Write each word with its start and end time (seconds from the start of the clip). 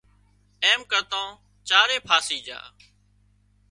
ايم 0.63 0.81
ڪرتان 0.91 1.27
چارئي 1.67 1.97
ڦاسي 2.07 2.37
جھا 2.47 2.61